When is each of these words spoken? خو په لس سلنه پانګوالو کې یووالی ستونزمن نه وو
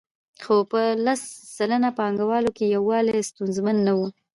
خو 0.43 0.55
په 0.71 0.81
لس 1.05 1.21
سلنه 1.55 1.89
پانګوالو 1.99 2.49
کې 2.57 2.65
یووالی 2.75 3.27
ستونزمن 3.29 3.77
نه 3.87 3.93
وو 3.97 4.07